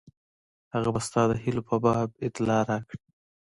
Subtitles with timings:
[0.73, 2.99] هغه به ستا د هیلو په باب اطلاع راکړي.